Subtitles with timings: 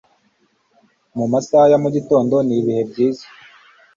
[1.17, 3.25] mu masaha ya mugitondo n'ibihe byiza